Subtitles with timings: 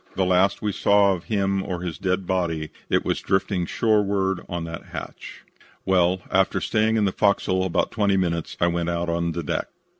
[0.15, 4.63] The last we saw of him or his dead body it was drifting shoreward on
[4.63, 5.43] that hatch.
[5.85, 9.67] "Well, after staying in the fo'c's'l about twenty minutes I went out on deck.